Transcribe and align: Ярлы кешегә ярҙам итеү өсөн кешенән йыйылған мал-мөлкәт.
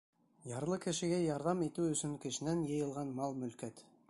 Ярлы 0.51 0.79
кешегә 0.85 1.19
ярҙам 1.25 1.63
итеү 1.67 1.93
өсөн 1.97 2.17
кешенән 2.27 2.67
йыйылған 2.71 3.17
мал-мөлкәт. 3.23 3.91